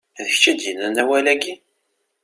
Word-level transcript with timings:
D 0.23 0.25
kečč 0.31 0.43
i 0.51 0.53
d-yennan 0.59 1.01
awal-agi? 1.01 1.55